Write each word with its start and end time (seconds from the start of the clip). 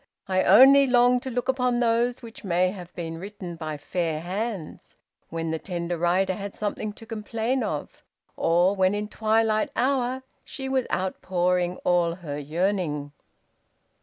I 0.27 0.41
only 0.41 0.87
long 0.87 1.19
to 1.19 1.29
look 1.29 1.47
upon 1.47 1.79
those 1.79 2.23
which 2.23 2.43
may 2.43 2.71
have 2.71 2.91
been 2.95 3.19
written 3.21 3.55
by 3.55 3.77
fair 3.77 4.19
hands, 4.21 4.97
when 5.29 5.51
the 5.51 5.59
tender 5.59 5.95
writer 5.95 6.33
had 6.33 6.55
something 6.55 6.91
to 6.93 7.05
complain 7.05 7.61
of, 7.63 8.01
or 8.35 8.75
when 8.75 8.95
in 8.95 9.07
twilight 9.09 9.69
hour 9.75 10.23
she 10.43 10.67
was 10.67 10.87
outpouring 10.91 11.77
all 11.83 12.15
her 12.15 12.39
yearning!" 12.39 13.11